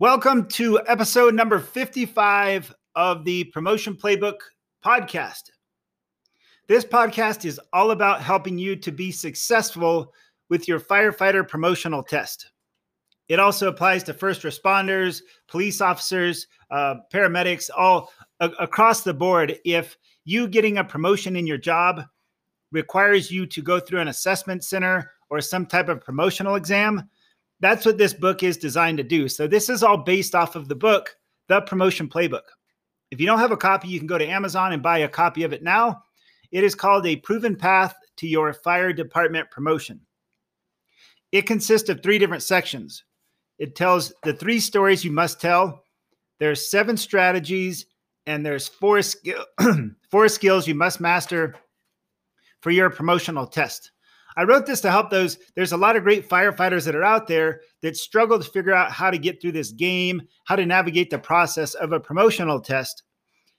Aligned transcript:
Welcome 0.00 0.46
to 0.50 0.80
episode 0.86 1.34
number 1.34 1.58
55 1.58 2.72
of 2.94 3.24
the 3.24 3.42
Promotion 3.44 3.96
Playbook 3.96 4.36
podcast. 4.84 5.50
This 6.68 6.84
podcast 6.84 7.44
is 7.44 7.60
all 7.72 7.90
about 7.90 8.22
helping 8.22 8.58
you 8.58 8.76
to 8.76 8.92
be 8.92 9.10
successful 9.10 10.14
with 10.50 10.68
your 10.68 10.78
firefighter 10.78 11.46
promotional 11.46 12.04
test. 12.04 12.52
It 13.28 13.40
also 13.40 13.66
applies 13.66 14.04
to 14.04 14.14
first 14.14 14.42
responders, 14.42 15.20
police 15.48 15.80
officers, 15.80 16.46
uh, 16.70 16.94
paramedics, 17.12 17.68
all 17.76 18.12
a- 18.38 18.50
across 18.60 19.02
the 19.02 19.14
board. 19.14 19.58
If 19.64 19.96
you 20.24 20.46
getting 20.46 20.78
a 20.78 20.84
promotion 20.84 21.34
in 21.34 21.44
your 21.44 21.58
job 21.58 22.04
requires 22.70 23.32
you 23.32 23.46
to 23.46 23.62
go 23.62 23.80
through 23.80 24.00
an 24.02 24.08
assessment 24.08 24.62
center 24.62 25.10
or 25.28 25.40
some 25.40 25.66
type 25.66 25.88
of 25.88 26.04
promotional 26.04 26.54
exam, 26.54 27.10
that's 27.60 27.84
what 27.84 27.98
this 27.98 28.14
book 28.14 28.42
is 28.42 28.56
designed 28.56 28.98
to 28.98 29.04
do. 29.04 29.28
So 29.28 29.46
this 29.46 29.68
is 29.68 29.82
all 29.82 29.98
based 29.98 30.34
off 30.34 30.56
of 30.56 30.68
the 30.68 30.74
book, 30.74 31.16
The 31.48 31.60
Promotion 31.62 32.08
Playbook. 32.08 32.42
If 33.10 33.20
you 33.20 33.26
don't 33.26 33.38
have 33.38 33.52
a 33.52 33.56
copy, 33.56 33.88
you 33.88 33.98
can 33.98 34.06
go 34.06 34.18
to 34.18 34.26
Amazon 34.26 34.72
and 34.72 34.82
buy 34.82 34.98
a 34.98 35.08
copy 35.08 35.42
of 35.42 35.52
it 35.52 35.62
now. 35.62 36.02
It 36.52 36.64
is 36.64 36.74
called 36.74 37.06
A 37.06 37.16
Proven 37.16 37.56
Path 37.56 37.94
to 38.18 38.26
Your 38.26 38.52
Fire 38.52 38.92
Department 38.92 39.50
Promotion. 39.50 40.00
It 41.32 41.46
consists 41.46 41.88
of 41.88 42.02
three 42.02 42.18
different 42.18 42.42
sections. 42.42 43.04
It 43.58 43.74
tells 43.74 44.12
the 44.22 44.32
three 44.32 44.60
stories 44.60 45.04
you 45.04 45.10
must 45.10 45.40
tell. 45.40 45.84
There's 46.38 46.70
seven 46.70 46.96
strategies 46.96 47.86
and 48.26 48.44
there's 48.44 48.68
four 48.68 49.00
four 50.10 50.28
skills 50.28 50.68
you 50.68 50.74
must 50.74 51.00
master 51.00 51.56
for 52.60 52.70
your 52.70 52.90
promotional 52.90 53.46
test. 53.46 53.90
I 54.38 54.44
wrote 54.44 54.66
this 54.66 54.80
to 54.82 54.90
help 54.92 55.10
those. 55.10 55.36
There's 55.56 55.72
a 55.72 55.76
lot 55.76 55.96
of 55.96 56.04
great 56.04 56.28
firefighters 56.28 56.84
that 56.84 56.94
are 56.94 57.02
out 57.02 57.26
there 57.26 57.62
that 57.82 57.96
struggle 57.96 58.38
to 58.38 58.48
figure 58.48 58.72
out 58.72 58.92
how 58.92 59.10
to 59.10 59.18
get 59.18 59.42
through 59.42 59.50
this 59.50 59.72
game, 59.72 60.22
how 60.44 60.54
to 60.54 60.64
navigate 60.64 61.10
the 61.10 61.18
process 61.18 61.74
of 61.74 61.90
a 61.90 61.98
promotional 61.98 62.60
test. 62.60 63.02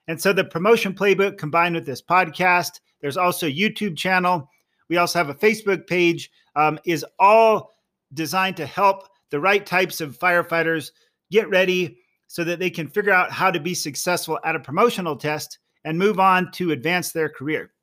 And 0.07 0.19
so 0.19 0.31
the 0.31 0.45
promotion 0.45 0.93
playbook 0.93 1.37
combined 1.37 1.75
with 1.75 1.85
this 1.85 2.01
podcast, 2.01 2.79
there's 3.01 3.17
also 3.17 3.47
a 3.47 3.53
YouTube 3.53 3.97
channel. 3.97 4.49
We 4.87 4.95
also 4.95 5.19
have 5.19 5.27
a 5.27 5.33
Facebook 5.33 5.85
page, 5.85 6.31
um, 6.55 6.79
is 6.85 7.05
all 7.19 7.73
designed 8.13 8.55
to 8.55 8.65
help 8.65 9.09
the 9.31 9.39
right 9.41 9.65
types 9.65 9.99
of 9.99 10.17
firefighters 10.17 10.91
get 11.29 11.49
ready 11.49 11.97
so 12.27 12.45
that 12.45 12.59
they 12.59 12.69
can 12.69 12.87
figure 12.87 13.11
out 13.11 13.33
how 13.33 13.51
to 13.51 13.59
be 13.59 13.73
successful 13.73 14.39
at 14.45 14.55
a 14.55 14.59
promotional 14.61 15.17
test 15.17 15.59
and 15.83 15.99
move 15.99 16.21
on 16.21 16.49
to 16.53 16.71
advance 16.71 17.11
their 17.11 17.27
career. 17.27 17.73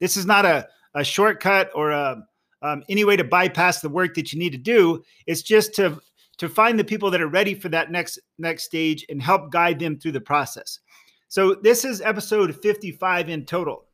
This 0.00 0.18
is 0.18 0.26
not 0.26 0.44
a 0.44 0.68
a 0.98 1.04
shortcut 1.04 1.70
or 1.74 1.90
a 1.90 2.22
um, 2.60 2.82
any 2.88 3.04
way 3.04 3.16
to 3.16 3.24
bypass 3.24 3.80
the 3.80 3.88
work 3.88 4.14
that 4.14 4.32
you 4.32 4.38
need 4.38 4.50
to 4.50 4.58
do. 4.58 5.02
It's 5.26 5.42
just 5.42 5.74
to 5.74 6.00
to 6.38 6.48
find 6.48 6.78
the 6.78 6.84
people 6.84 7.10
that 7.10 7.20
are 7.20 7.28
ready 7.28 7.54
for 7.54 7.68
that 7.70 7.90
next 7.90 8.18
next 8.38 8.64
stage 8.64 9.04
and 9.08 9.22
help 9.22 9.50
guide 9.50 9.78
them 9.78 9.98
through 9.98 10.12
the 10.12 10.20
process. 10.20 10.80
So 11.28 11.54
this 11.54 11.84
is 11.84 12.00
episode 12.00 12.56
55 12.62 13.28
in 13.28 13.44
total. 13.44 13.84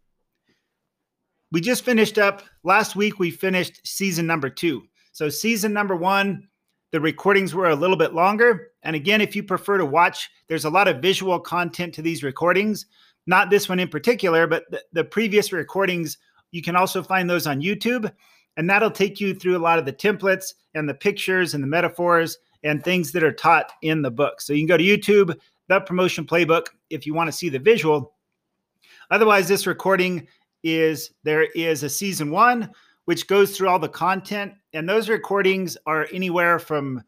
We 1.51 1.61
just 1.61 1.85
finished 1.85 2.19
up 2.19 2.43
last 2.63 2.97
week. 2.97 3.19
We 3.19 3.31
finished 3.31 3.81
season 3.87 4.27
number 4.27 4.49
two. 4.49 4.83
So 5.13 5.29
season 5.29 5.73
number 5.73 5.97
one, 5.97 6.49
the 6.93 7.01
recordings 7.01 7.55
were 7.55 7.71
a 7.71 7.77
little 7.77 7.97
bit 7.97 8.15
longer. 8.15 8.69
And 8.83 8.95
again, 8.95 9.21
if 9.21 9.35
you 9.35 9.43
prefer 9.43 9.79
to 9.79 9.87
watch, 9.87 10.31
there's 10.49 10.65
a 10.65 10.71
lot 10.71 10.89
of 10.89 11.03
visual 11.03 11.39
content 11.41 11.95
to 11.95 12.03
these 12.03 12.23
recordings. 12.23 12.87
Not 13.27 13.51
this 13.51 13.69
one 13.69 13.81
in 13.81 13.89
particular, 13.89 14.47
but 14.47 14.65
the, 14.71 14.83
the 14.93 15.05
previous 15.05 15.53
recordings 15.53 16.19
you 16.55 16.63
can 16.63 16.77
also 16.77 17.03
find 17.03 17.29
those 17.29 17.49
on 17.49 17.61
YouTube, 17.61 18.09
and 18.57 18.71
that'll 18.71 18.89
take 18.89 19.21
you 19.21 19.35
through 19.35 19.57
a 19.57 19.59
lot 19.59 19.81
of 19.81 19.85
the 19.85 19.93
templates 19.93 20.55
and 20.75 20.89
the 20.89 20.95
pictures 20.95 21.53
and 21.53 21.65
the 21.65 21.69
metaphors 21.69 22.39
and 22.63 22.83
things 22.83 23.11
that 23.11 23.25
are 23.25 23.33
taught 23.33 23.73
in 23.83 24.03
the 24.03 24.11
book. 24.11 24.41
So 24.41 24.53
you 24.53 24.61
can 24.61 24.69
go 24.69 24.77
to 24.77 24.85
YouTube, 24.85 25.37
the 25.67 25.81
promotion 25.81 26.25
playbook, 26.25 26.67
if 26.91 27.07
you 27.07 27.13
want 27.13 27.27
to 27.27 27.37
see 27.37 27.49
the 27.49 27.59
visual. 27.59 28.15
Otherwise, 29.11 29.49
this 29.49 29.67
recording 29.67 30.29
is 30.63 31.11
there 31.25 31.43
is 31.57 31.83
a 31.83 31.89
season 31.89 32.31
one, 32.31 32.71
which 33.07 33.27
goes 33.27 33.57
through 33.57 33.69
all 33.69 33.81
the 33.81 33.89
content, 33.89 34.53
and 34.75 34.89
those 34.89 35.09
recordings 35.09 35.77
are 35.87 36.07
anywhere 36.13 36.61
from 36.61 37.03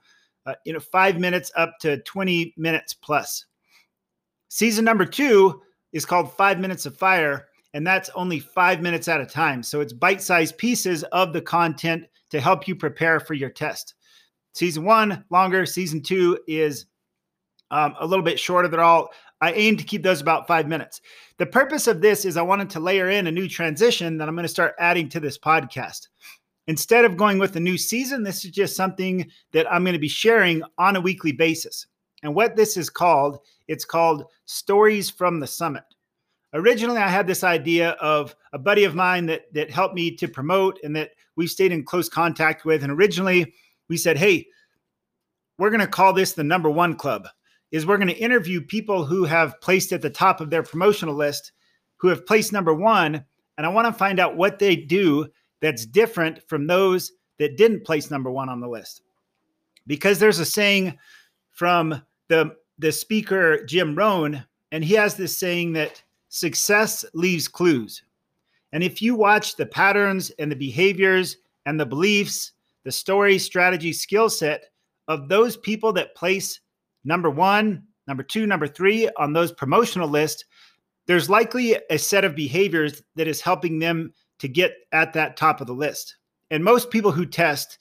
uh, 0.47 0.55
you 0.65 0.73
know 0.73 0.81
five 0.81 1.21
minutes 1.21 1.53
up 1.57 1.73
to 1.83 2.03
20 2.03 2.53
minutes 2.57 2.95
plus. 2.95 3.47
Season 4.49 4.85
number 4.85 5.05
two 5.05 5.63
is 5.93 6.05
called 6.05 6.33
Five 6.33 6.59
Minutes 6.59 6.85
of 6.85 6.97
Fire, 6.97 7.47
and 7.77 7.87
that's 7.87 8.09
only 8.15 8.41
five 8.41 8.81
minutes 8.81 9.07
at 9.07 9.21
a 9.21 9.27
time. 9.27 9.63
So 9.63 9.83
it's 9.83 9.93
bite 9.93 10.23
sized 10.23 10.57
pieces 10.57 11.03
of 11.13 11.35
the 11.35 11.43
content 11.43 12.07
to 12.31 12.41
help 12.41 12.67
you 12.67 12.75
prepare 12.75 13.21
for 13.21 13.35
your 13.35 13.51
test. 13.51 13.97
Season 14.55 14.83
one, 14.83 15.23
longer. 15.29 15.67
Season 15.67 16.01
two 16.01 16.39
is 16.49 16.87
um, 17.71 17.95
a 18.01 18.07
little 18.07 18.25
bit 18.25 18.41
shorter. 18.41 18.67
They're 18.67 18.81
all, 18.81 19.11
I 19.43 19.53
aim 19.53 19.77
to 19.77 19.85
keep 19.85 20.03
those 20.03 20.23
about 20.23 20.47
five 20.47 20.67
minutes. 20.67 21.03
The 21.37 21.45
purpose 21.45 21.87
of 21.87 22.01
this 22.01 22.25
is 22.25 22.39
I 22.39 22.43
wanted 22.43 22.71
to 22.71 22.81
layer 22.81 23.11
in 23.11 23.27
a 23.27 23.31
new 23.31 23.47
transition 23.47 24.17
that 24.17 24.27
I'm 24.27 24.35
going 24.35 24.45
to 24.45 24.49
start 24.49 24.75
adding 24.79 25.11
to 25.11 25.21
this 25.21 25.37
podcast. 25.37 26.09
Instead 26.69 27.05
of 27.05 27.19
going 27.19 27.39
with 27.39 27.57
a 27.57 27.61
new 27.61 27.77
season, 27.77 28.23
this 28.23 28.43
is 28.43 28.53
just 28.53 28.75
something 28.75 29.31
that 29.53 29.71
I'm 29.71 29.85
going 29.85 29.93
to 29.93 29.99
be 29.99 30.09
sharing 30.09 30.63
on 30.79 30.97
a 30.97 31.01
weekly 31.03 31.33
basis. 31.33 31.87
And 32.23 32.35
what 32.35 32.57
this 32.57 32.79
is 32.79 32.89
called, 32.89 33.41
it's 33.69 33.85
called 33.85 34.25
Stories 34.47 35.11
from 35.11 35.41
the 35.41 35.47
Summit 35.47 35.85
originally 36.55 36.99
I 36.99 37.09
had 37.09 37.27
this 37.27 37.45
idea 37.45 37.91
of 37.93 38.35
a 38.53 38.59
buddy 38.59 38.85
of 38.85 38.95
mine 38.95 39.27
that 39.27 39.53
that 39.53 39.71
helped 39.71 39.95
me 39.95 40.15
to 40.17 40.29
promote 40.29 40.79
and 40.83 40.95
that 40.97 41.11
we 41.37 41.47
stayed 41.47 41.73
in 41.73 41.85
close 41.85 42.09
contact 42.09 42.65
with. 42.65 42.83
And 42.83 42.93
originally 42.93 43.55
we 43.89 43.97
said, 43.97 44.17
hey, 44.17 44.47
we're 45.59 45.71
going 45.71 45.81
to 45.81 45.87
call 45.87 46.13
this 46.13 46.33
the 46.33 46.45
number 46.45 46.71
one 46.71 46.97
club. 46.97 47.29
Is 47.73 47.85
we're 47.85 47.99
going 47.99 48.09
to 48.09 48.15
interview 48.15 48.61
people 48.61 49.05
who 49.05 49.25
have 49.25 49.61
placed 49.61 49.93
at 49.93 50.01
the 50.01 50.09
top 50.09 50.41
of 50.41 50.51
their 50.51 50.63
promotional 50.63 51.15
list, 51.15 51.53
who 51.97 52.09
have 52.09 52.25
placed 52.25 52.53
number 52.53 52.73
one, 52.73 53.25
and 53.59 53.67
I 53.67 53.71
want 53.71 53.87
to 53.87 53.93
find 53.93 54.21
out 54.21 54.37
what 54.37 54.59
they 54.59 54.77
do 54.77 55.27
that's 55.61 55.85
different 55.85 56.49
from 56.49 56.67
those 56.67 57.13
that 57.39 57.57
didn't 57.57 57.85
place 57.85 58.11
number 58.11 58.31
one 58.31 58.49
on 58.49 58.61
the 58.61 58.69
list. 58.69 59.03
Because 59.87 60.19
there's 60.19 60.39
a 60.39 60.45
saying 60.45 60.97
from 61.51 62.03
the 62.29 62.55
the 62.79 62.93
speaker 62.93 63.65
Jim 63.65 63.95
Rohn, 63.97 64.45
and 64.71 64.85
he 64.85 64.95
has 64.95 65.17
this 65.17 65.39
saying 65.39 65.73
that 65.73 66.03
success 66.29 67.05
leaves 67.15 67.49
clues. 67.49 68.03
And 68.73 68.83
if 68.83 69.01
you 69.01 69.15
watch 69.15 69.57
the 69.57 69.67
patterns 69.67 70.31
and 70.39 70.51
the 70.51 70.57
behaviors 70.57 71.39
and 71.65 71.79
the 71.79 71.87
beliefs, 71.87 72.53
the 72.85 72.93
story, 72.93 73.39
strategy, 73.39 73.93
skill 73.93 74.29
set 74.29 74.67
of 75.09 75.29
those 75.29 75.57
people 75.57 75.93
that 75.95 76.15
place 76.15 76.61
number 77.05 77.31
one, 77.31 77.85
number 78.07 78.23
two, 78.23 78.47
number 78.47 78.67
three 78.67 79.09
on 79.17 79.33
those 79.33 79.53
promotional 79.53 80.09
lists, 80.09 80.45
there's 81.07 81.31
likely 81.31 81.77
a 81.91 81.99
set 81.99 82.25
of 82.25 82.35
behaviors 82.35 83.03
that 83.15 83.29
is 83.29 83.41
helping 83.41 83.79
them 83.79 84.13
to 84.39 84.49
get 84.49 84.75
at 84.93 85.13
that 85.13 85.37
top 85.37 85.61
of 85.61 85.67
the 85.67 85.73
list. 85.73 86.17
And 86.51 86.63
most 86.63 86.91
people 86.91 87.13
who 87.13 87.27
test, 87.27 87.79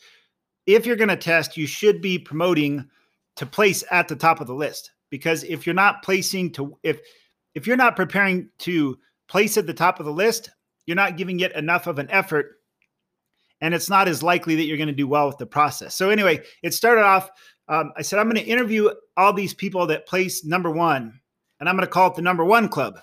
if 0.65 0.85
you're 0.85 0.95
going 0.95 1.09
to 1.09 1.17
test, 1.17 1.57
you 1.57 1.67
should 1.67 2.01
be 2.01 2.17
promoting 2.17 2.87
to 3.35 3.45
place 3.45 3.83
at 3.91 4.07
the 4.07 4.15
top 4.15 4.39
of 4.41 4.47
the 4.47 4.53
list. 4.53 4.91
Because 5.09 5.43
if 5.43 5.65
you're 5.65 5.75
not 5.75 6.03
placing 6.03 6.51
to, 6.53 6.77
if 6.83 6.99
if 7.55 7.65
you're 7.65 7.77
not 7.77 7.95
preparing 7.95 8.49
to 8.59 8.97
place 9.27 9.57
at 9.57 9.65
the 9.65 9.73
top 9.73 9.99
of 9.99 10.05
the 10.05 10.11
list, 10.11 10.51
you're 10.85 10.95
not 10.95 11.17
giving 11.17 11.39
it 11.39 11.53
enough 11.53 11.87
of 11.87 11.97
an 11.97 12.09
effort 12.11 12.59
and 13.61 13.73
it's 13.73 13.89
not 13.89 14.07
as 14.07 14.21
likely 14.21 14.55
that 14.55 14.65
you're 14.65 14.77
going 14.77 14.87
to 14.87 14.93
do 14.93 15.07
well 15.07 15.27
with 15.27 15.37
the 15.37 15.45
process. 15.45 15.95
So 15.95 16.09
anyway, 16.09 16.41
it 16.61 16.73
started 16.73 17.03
off. 17.03 17.29
Um, 17.67 17.93
I 17.97 18.01
said 18.01 18.19
I'm 18.19 18.29
going 18.29 18.43
to 18.43 18.49
interview 18.49 18.91
all 19.17 19.33
these 19.33 19.53
people 19.53 19.87
that 19.87 20.07
place 20.07 20.45
number 20.45 20.69
one, 20.69 21.19
and 21.59 21.69
I'm 21.69 21.75
going 21.75 21.87
to 21.87 21.91
call 21.91 22.09
it 22.09 22.15
the 22.15 22.21
number 22.21 22.45
one 22.45 22.69
club. 22.69 22.99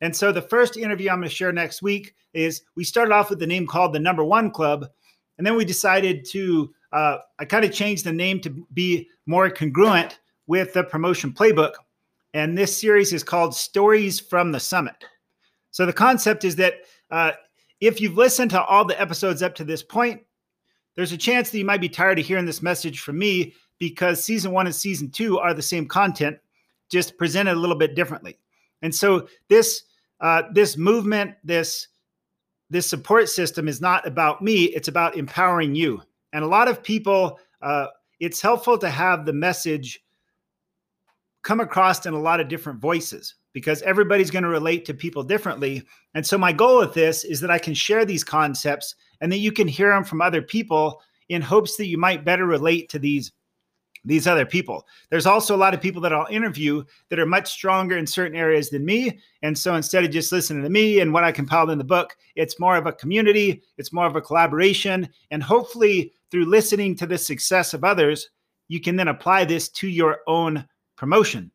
And 0.00 0.14
so 0.16 0.32
the 0.32 0.42
first 0.42 0.76
interview 0.76 1.10
I'm 1.10 1.18
going 1.18 1.28
to 1.28 1.34
share 1.34 1.52
next 1.52 1.82
week 1.82 2.14
is 2.34 2.62
we 2.74 2.84
started 2.84 3.12
off 3.12 3.30
with 3.30 3.38
the 3.38 3.46
name 3.46 3.66
called 3.66 3.92
the 3.92 4.00
number 4.00 4.24
one 4.24 4.50
club, 4.50 4.88
and 5.38 5.46
then 5.46 5.56
we 5.56 5.64
decided 5.64 6.24
to 6.30 6.74
uh, 6.92 7.18
I 7.38 7.44
kind 7.44 7.64
of 7.64 7.72
changed 7.72 8.04
the 8.04 8.12
name 8.12 8.40
to 8.40 8.66
be 8.74 9.08
more 9.26 9.48
congruent 9.50 10.18
with 10.46 10.72
the 10.72 10.84
promotion 10.84 11.32
playbook. 11.32 11.72
And 12.34 12.56
this 12.56 12.78
series 12.78 13.12
is 13.12 13.22
called 13.22 13.54
Stories 13.54 14.18
from 14.18 14.52
the 14.52 14.60
Summit. 14.60 15.04
So 15.70 15.86
the 15.86 15.92
concept 15.92 16.44
is 16.44 16.56
that 16.56 16.74
uh, 17.10 17.32
if 17.80 18.00
you've 18.00 18.16
listened 18.16 18.50
to 18.52 18.62
all 18.64 18.84
the 18.84 19.00
episodes 19.00 19.42
up 19.42 19.54
to 19.56 19.64
this 19.64 19.82
point, 19.82 20.22
there's 20.94 21.12
a 21.12 21.16
chance 21.16 21.50
that 21.50 21.58
you 21.58 21.64
might 21.64 21.80
be 21.80 21.88
tired 21.88 22.18
of 22.18 22.26
hearing 22.26 22.46
this 22.46 22.62
message 22.62 23.00
from 23.00 23.18
me 23.18 23.54
because 23.78 24.22
season 24.22 24.52
one 24.52 24.66
and 24.66 24.74
season 24.74 25.10
two 25.10 25.38
are 25.38 25.54
the 25.54 25.62
same 25.62 25.86
content, 25.86 26.38
just 26.90 27.16
presented 27.18 27.54
a 27.54 27.60
little 27.60 27.76
bit 27.76 27.94
differently. 27.94 28.38
And 28.82 28.94
so 28.94 29.28
this 29.48 29.84
uh, 30.20 30.42
this 30.52 30.76
movement, 30.76 31.34
this 31.42 31.88
this 32.70 32.88
support 32.88 33.28
system 33.28 33.66
is 33.68 33.80
not 33.80 34.06
about 34.06 34.42
me; 34.42 34.64
it's 34.64 34.88
about 34.88 35.16
empowering 35.16 35.74
you. 35.74 36.02
And 36.32 36.44
a 36.44 36.48
lot 36.48 36.68
of 36.68 36.82
people, 36.82 37.38
uh, 37.60 37.88
it's 38.20 38.40
helpful 38.40 38.78
to 38.78 38.88
have 38.88 39.26
the 39.26 39.32
message 39.32 40.02
come 41.42 41.60
across 41.60 42.06
in 42.06 42.14
a 42.14 42.20
lot 42.20 42.40
of 42.40 42.48
different 42.48 42.80
voices 42.80 43.34
because 43.52 43.82
everybody's 43.82 44.30
going 44.30 44.44
to 44.44 44.48
relate 44.48 44.84
to 44.86 44.94
people 44.94 45.22
differently. 45.22 45.82
And 46.14 46.26
so 46.26 46.38
my 46.38 46.52
goal 46.52 46.78
with 46.78 46.94
this 46.94 47.24
is 47.24 47.40
that 47.40 47.50
I 47.50 47.58
can 47.58 47.74
share 47.74 48.04
these 48.04 48.24
concepts 48.24 48.94
and 49.20 49.30
that 49.30 49.38
you 49.38 49.52
can 49.52 49.68
hear 49.68 49.90
them 49.90 50.04
from 50.04 50.22
other 50.22 50.42
people 50.42 51.00
in 51.28 51.42
hopes 51.42 51.76
that 51.76 51.86
you 51.86 51.98
might 51.98 52.24
better 52.24 52.46
relate 52.46 52.88
to 52.90 52.98
these 52.98 53.32
these 54.04 54.26
other 54.26 54.44
people. 54.44 54.84
There's 55.10 55.26
also 55.26 55.54
a 55.54 55.56
lot 55.56 55.74
of 55.74 55.80
people 55.80 56.02
that 56.02 56.12
I'll 56.12 56.26
interview 56.28 56.82
that 57.08 57.20
are 57.20 57.26
much 57.26 57.52
stronger 57.52 57.96
in 57.96 58.04
certain 58.04 58.36
areas 58.36 58.68
than 58.68 58.84
me. 58.84 59.20
And 59.42 59.56
so 59.56 59.76
instead 59.76 60.02
of 60.02 60.10
just 60.10 60.32
listening 60.32 60.64
to 60.64 60.70
me 60.70 60.98
and 60.98 61.12
what 61.12 61.22
I 61.22 61.30
compiled 61.30 61.70
in 61.70 61.78
the 61.78 61.84
book, 61.84 62.16
it's 62.34 62.58
more 62.58 62.76
of 62.76 62.86
a 62.86 62.92
community, 62.92 63.62
it's 63.78 63.92
more 63.92 64.06
of 64.06 64.16
a 64.16 64.20
collaboration. 64.20 65.08
And 65.30 65.40
hopefully, 65.40 66.12
through 66.32 66.46
listening 66.46 66.96
to 66.96 67.06
the 67.06 67.18
success 67.18 67.74
of 67.74 67.84
others, 67.84 68.28
you 68.66 68.80
can 68.80 68.96
then 68.96 69.08
apply 69.08 69.44
this 69.44 69.68
to 69.68 69.86
your 69.86 70.20
own 70.26 70.66
promotion. 71.02 71.50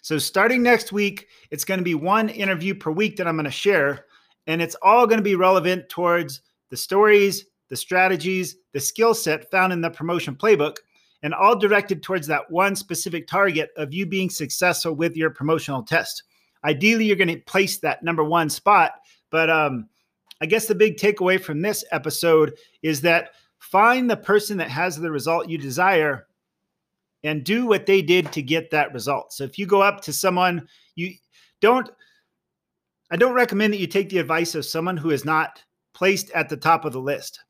So, 0.00 0.18
starting 0.18 0.64
next 0.64 0.90
week, 0.90 1.28
it's 1.52 1.64
going 1.64 1.78
to 1.78 1.84
be 1.84 1.94
one 1.94 2.28
interview 2.28 2.74
per 2.74 2.90
week 2.90 3.14
that 3.16 3.28
I'm 3.28 3.36
going 3.36 3.44
to 3.44 3.52
share. 3.52 4.06
And 4.48 4.60
it's 4.60 4.74
all 4.82 5.06
going 5.06 5.20
to 5.20 5.22
be 5.22 5.36
relevant 5.36 5.88
towards 5.88 6.40
the 6.68 6.76
stories, 6.76 7.44
the 7.68 7.76
strategies, 7.76 8.56
the 8.72 8.80
skill 8.80 9.14
set 9.14 9.48
found 9.48 9.72
in 9.72 9.80
the 9.80 9.90
promotion 9.90 10.34
playbook 10.34 10.78
and 11.22 11.32
all 11.32 11.56
directed 11.56 12.02
towards 12.02 12.26
that 12.26 12.50
one 12.50 12.74
specific 12.74 13.28
target 13.28 13.70
of 13.76 13.94
you 13.94 14.06
being 14.06 14.28
successful 14.28 14.92
with 14.92 15.16
your 15.16 15.30
promotional 15.30 15.84
test. 15.84 16.24
Ideally, 16.64 17.04
you're 17.04 17.14
going 17.14 17.28
to 17.28 17.38
place 17.42 17.78
that 17.78 18.02
number 18.02 18.24
one 18.24 18.50
spot. 18.50 18.94
But 19.30 19.50
um, 19.50 19.88
I 20.40 20.46
guess 20.46 20.66
the 20.66 20.74
big 20.74 20.96
takeaway 20.96 21.40
from 21.40 21.62
this 21.62 21.84
episode 21.92 22.54
is 22.82 23.02
that 23.02 23.34
find 23.60 24.10
the 24.10 24.16
person 24.16 24.56
that 24.56 24.68
has 24.68 24.96
the 24.96 25.12
result 25.12 25.48
you 25.48 25.58
desire 25.58 26.26
and 27.24 27.44
do 27.44 27.66
what 27.66 27.86
they 27.86 28.02
did 28.02 28.32
to 28.32 28.42
get 28.42 28.70
that 28.70 28.92
result. 28.92 29.32
So 29.32 29.44
if 29.44 29.58
you 29.58 29.66
go 29.66 29.82
up 29.82 30.00
to 30.02 30.12
someone, 30.12 30.68
you 30.94 31.14
don't, 31.60 31.88
I 33.10 33.16
don't 33.16 33.34
recommend 33.34 33.72
that 33.72 33.80
you 33.80 33.86
take 33.86 34.08
the 34.08 34.18
advice 34.18 34.54
of 34.54 34.64
someone 34.64 34.96
who 34.96 35.10
is 35.10 35.24
not 35.24 35.62
placed 35.94 36.30
at 36.30 36.48
the 36.48 36.56
top 36.56 36.84
of 36.84 36.92
the 36.92 37.00
list. 37.00 37.40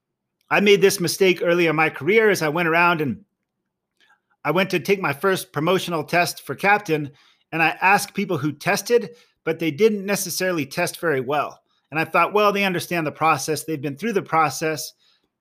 I 0.51 0.61
made 0.61 0.83
this 0.83 1.01
mistake 1.01 1.41
early 1.43 1.67
in 1.67 1.77
my 1.77 1.89
career 1.89 2.29
as 2.29 2.43
I 2.43 2.49
went 2.49 2.69
around 2.69 3.01
and 3.01 3.25
I 4.45 4.51
went 4.51 4.71
to 4.71 4.81
take 4.81 5.01
my 5.01 5.13
first 5.13 5.53
promotional 5.53 6.05
test 6.05 6.43
for 6.43 6.55
captain, 6.55 7.13
and 7.53 7.63
I 7.63 7.77
asked 7.81 8.15
people 8.15 8.39
who 8.39 8.53
tested, 8.53 9.11
but 9.45 9.59
they 9.59 9.71
didn't 9.71 10.05
necessarily 10.05 10.67
test 10.67 10.99
very 10.99 11.21
well. 11.21 11.61
And 11.91 12.01
I 12.01 12.05
thought, 12.05 12.33
well, 12.33 12.53
they 12.53 12.65
understand 12.65 13.07
the 13.07 13.13
process, 13.13 13.65
they've 13.65 13.81
been 13.81 13.97
through 13.97 14.15
the 14.15 14.23
process. 14.23 14.95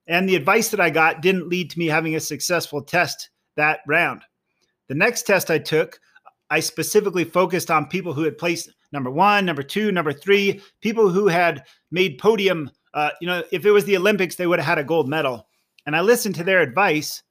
And 0.06 0.28
the 0.28 0.36
advice 0.36 0.68
that 0.68 0.80
I 0.80 0.90
got 0.90 1.22
didn't 1.22 1.48
lead 1.48 1.70
to 1.70 1.78
me 1.78 1.86
having 1.86 2.14
a 2.14 2.20
successful 2.20 2.82
test 2.82 3.30
that 3.56 3.80
round. 3.86 4.22
The 4.88 4.94
next 4.94 5.22
test 5.22 5.50
I 5.50 5.58
took, 5.58 5.98
I 6.50 6.60
specifically 6.60 7.24
focused 7.24 7.70
on 7.70 7.86
people 7.86 8.12
who 8.12 8.24
had 8.24 8.38
placed 8.38 8.70
number 8.92 9.10
one, 9.10 9.46
number 9.46 9.62
two, 9.62 9.90
number 9.90 10.12
three, 10.12 10.60
people 10.80 11.08
who 11.08 11.28
had 11.28 11.64
made 11.90 12.18
podium. 12.18 12.70
Uh, 12.94 13.10
you 13.20 13.26
know, 13.26 13.42
if 13.52 13.64
it 13.64 13.70
was 13.70 13.84
the 13.86 13.96
Olympics, 13.96 14.36
they 14.36 14.46
would 14.46 14.58
have 14.58 14.66
had 14.66 14.78
a 14.78 14.84
gold 14.84 15.08
medal. 15.08 15.46
And 15.86 15.96
I 15.96 16.02
listened 16.02 16.34
to 16.36 16.44
their 16.44 16.60
advice 16.60 17.22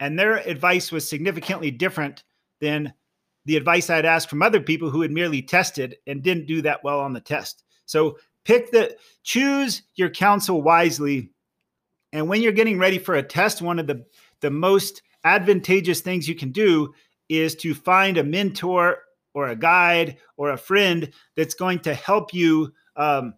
and 0.00 0.18
their 0.18 0.36
advice 0.38 0.92
was 0.92 1.08
significantly 1.08 1.70
different 1.70 2.24
than 2.60 2.92
the 3.44 3.56
advice 3.56 3.88
I'd 3.88 4.04
asked 4.04 4.28
from 4.28 4.42
other 4.42 4.60
people 4.60 4.90
who 4.90 5.02
had 5.02 5.12
merely 5.12 5.40
tested 5.40 5.96
and 6.06 6.22
didn't 6.22 6.46
do 6.46 6.60
that 6.62 6.82
well 6.82 7.00
on 7.00 7.12
the 7.12 7.20
test. 7.20 7.62
So 7.86 8.18
pick 8.44 8.70
the 8.70 8.96
choose 9.22 9.82
your 9.94 10.10
counsel 10.10 10.62
wisely. 10.62 11.30
And 12.12 12.28
when 12.28 12.42
you're 12.42 12.52
getting 12.52 12.78
ready 12.78 12.98
for 12.98 13.14
a 13.14 13.22
test, 13.22 13.62
one 13.62 13.78
of 13.78 13.86
the, 13.86 14.04
the 14.40 14.50
most 14.50 15.02
advantageous 15.26 16.00
things 16.00 16.28
you 16.28 16.34
can 16.34 16.52
do 16.52 16.94
is 17.28 17.54
to 17.56 17.74
find 17.74 18.16
a 18.16 18.24
mentor 18.24 18.98
or 19.34 19.48
a 19.48 19.56
guide 19.56 20.16
or 20.36 20.50
a 20.50 20.56
friend 20.56 21.10
that's 21.36 21.54
going 21.54 21.80
to 21.80 21.92
help 21.92 22.32
you 22.32 22.72
um, 22.96 23.34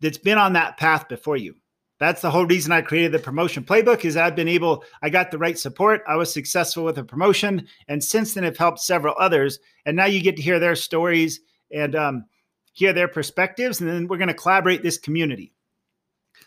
that's 0.00 0.18
been 0.18 0.38
on 0.38 0.52
that 0.52 0.76
path 0.76 1.08
before 1.08 1.36
you 1.36 1.54
that's 2.02 2.20
the 2.20 2.32
whole 2.32 2.46
reason 2.46 2.72
I 2.72 2.82
created 2.82 3.12
the 3.12 3.20
promotion 3.20 3.62
playbook 3.62 4.04
is 4.04 4.16
I've 4.16 4.34
been 4.34 4.48
able, 4.48 4.82
I 5.02 5.08
got 5.08 5.30
the 5.30 5.38
right 5.38 5.56
support. 5.56 6.02
I 6.08 6.16
was 6.16 6.32
successful 6.32 6.82
with 6.82 6.98
a 6.98 7.04
promotion. 7.04 7.68
And 7.86 8.02
since 8.02 8.34
then, 8.34 8.42
have 8.42 8.56
helped 8.56 8.80
several 8.80 9.14
others. 9.20 9.60
And 9.86 9.96
now 9.96 10.06
you 10.06 10.20
get 10.20 10.34
to 10.34 10.42
hear 10.42 10.58
their 10.58 10.74
stories 10.74 11.38
and 11.70 11.94
um, 11.94 12.24
hear 12.72 12.92
their 12.92 13.06
perspectives. 13.06 13.80
And 13.80 13.88
then 13.88 14.08
we're 14.08 14.16
going 14.16 14.26
to 14.26 14.34
collaborate 14.34 14.82
this 14.82 14.98
community. 14.98 15.52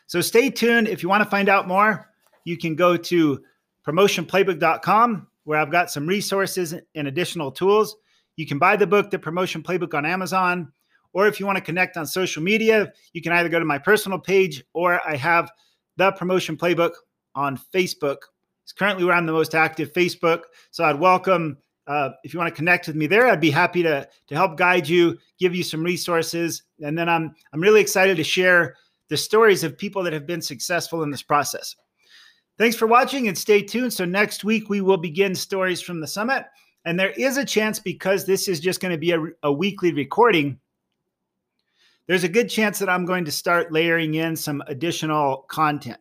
So 0.07 0.19
stay 0.19 0.49
tuned. 0.49 0.89
If 0.89 1.03
you 1.03 1.07
want 1.07 1.23
to 1.23 1.29
find 1.29 1.47
out 1.47 1.69
more, 1.69 2.11
you 2.43 2.57
can 2.57 2.75
go 2.75 2.97
to 2.97 3.41
promotionplaybook.com 3.87 5.27
where 5.45 5.59
I've 5.59 5.71
got 5.71 5.91
some 5.91 6.07
resources 6.07 6.73
and 6.95 7.07
additional 7.07 7.51
tools. 7.51 7.95
You 8.35 8.45
can 8.45 8.59
buy 8.59 8.75
the 8.75 8.87
book, 8.87 9.09
The 9.09 9.19
Promotion 9.19 9.63
Playbook, 9.63 9.93
on 9.93 10.05
Amazon. 10.05 10.71
Or 11.13 11.27
if 11.27 11.39
you 11.39 11.45
want 11.45 11.57
to 11.57 11.63
connect 11.63 11.95
on 11.95 12.05
social 12.05 12.43
media, 12.43 12.91
you 13.13 13.21
can 13.21 13.31
either 13.31 13.47
go 13.47 13.59
to 13.59 13.65
my 13.65 13.77
personal 13.77 14.19
page 14.19 14.63
or 14.73 14.99
I 15.07 15.15
have 15.15 15.49
the 15.95 16.11
promotion 16.11 16.57
playbook 16.57 16.91
on 17.35 17.57
Facebook. 17.73 18.17
It's 18.63 18.73
currently 18.73 19.05
where 19.05 19.13
I'm 19.13 19.25
the 19.25 19.31
most 19.31 19.55
active, 19.55 19.93
Facebook. 19.93 20.41
So 20.71 20.83
I'd 20.83 20.99
welcome 20.99 21.57
uh, 21.87 22.09
if 22.23 22.33
you 22.33 22.39
want 22.39 22.49
to 22.49 22.55
connect 22.55 22.87
with 22.87 22.95
me 22.95 23.07
there. 23.07 23.27
I'd 23.27 23.39
be 23.39 23.51
happy 23.51 23.83
to 23.83 24.09
to 24.27 24.35
help 24.35 24.57
guide 24.57 24.89
you, 24.89 25.17
give 25.39 25.55
you 25.55 25.63
some 25.63 25.83
resources, 25.83 26.63
and 26.81 26.97
then 26.97 27.07
I'm 27.07 27.33
I'm 27.53 27.61
really 27.61 27.79
excited 27.79 28.17
to 28.17 28.23
share 28.23 28.75
the 29.07 29.17
stories 29.17 29.63
of 29.63 29.77
people 29.77 30.03
that 30.03 30.13
have 30.13 30.25
been 30.25 30.41
successful 30.41 31.03
in 31.03 31.11
this 31.11 31.21
process. 31.21 31.75
Thanks 32.57 32.75
for 32.75 32.87
watching 32.87 33.27
and 33.27 33.37
stay 33.37 33.61
tuned. 33.61 33.93
So 33.93 34.05
next 34.05 34.43
week 34.43 34.69
we 34.69 34.81
will 34.81 34.97
begin 34.97 35.35
stories 35.35 35.81
from 35.81 35.99
the 35.99 36.07
summit, 36.07 36.45
and 36.85 36.99
there 36.99 37.11
is 37.11 37.37
a 37.37 37.45
chance 37.45 37.79
because 37.79 38.25
this 38.25 38.47
is 38.47 38.59
just 38.59 38.79
going 38.79 38.93
to 38.93 38.97
be 38.97 39.11
a, 39.11 39.23
a 39.43 39.51
weekly 39.51 39.91
recording 39.91 40.59
there's 42.07 42.23
a 42.23 42.29
good 42.29 42.49
chance 42.49 42.79
that 42.79 42.89
I'm 42.89 43.05
going 43.05 43.25
to 43.25 43.31
start 43.31 43.73
layering 43.73 44.15
in 44.15 44.35
some 44.35 44.63
additional 44.67 45.45
content. 45.49 45.97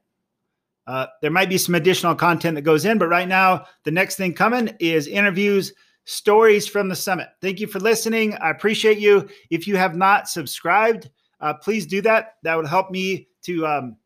Uh, 0.87 1.07
there 1.23 1.31
might 1.31 1.49
be 1.49 1.57
some 1.57 1.75
additional 1.75 2.15
content 2.15 2.57
that 2.57 2.63
goes 2.63 2.85
in, 2.85 2.99
but 2.99 3.09
right 3.09 3.29
now, 3.29 3.65
the 3.85 3.91
next 3.91 4.17
thing 4.17 4.35
coming 4.35 4.75
is 4.81 5.07
interviews, 5.07 5.73
stories 6.05 6.69
from 6.69 6.91
the 6.91 6.97
summit. 6.97 7.29
Thank 7.41 7.59
you 7.59 7.67
for 7.67 7.81
listening. 7.81 8.35
I 8.35 8.51
appreciate 8.51 8.99
you. 8.99 9.29
If 9.49 9.67
you 9.67 9.77
have 9.77 9.97
not 9.97 10.29
subscribed, 10.29 11.09
uh, 11.41 11.55
please 11.55 11.87
do 11.87 12.03
that. 12.03 12.35
That 12.43 12.57
would 12.57 12.67
help 12.67 12.91
me 12.91 13.29
to 13.45 13.67
um, 13.67 13.97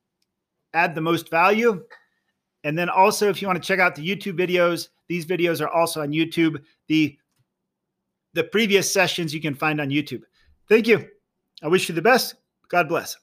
add 0.73 0.95
the 0.95 1.01
most 1.01 1.31
value. 1.31 1.83
And 2.69 2.77
then 2.77 2.91
also, 2.91 3.31
if 3.31 3.41
you 3.41 3.49
want 3.49 3.63
to 3.63 3.67
check 3.67 3.81
out 3.81 3.95
the 3.95 4.07
YouTube 4.07 4.39
videos, 4.39 4.89
these 5.09 5.25
videos 5.25 5.63
are 5.63 5.71
also 5.71 6.03
on 6.03 6.11
YouTube. 6.11 6.63
The 6.87 7.17
the 8.35 8.45
previous 8.45 8.93
sessions 8.93 9.33
you 9.33 9.41
can 9.41 9.55
find 9.55 9.81
on 9.81 9.89
YouTube. 9.89 10.21
Thank 10.69 10.87
you. 10.87 11.09
I 11.63 11.69
wish 11.69 11.89
you 11.89 11.95
the 11.95 12.03
best. 12.03 12.35
God 12.69 12.87
bless. 12.87 13.17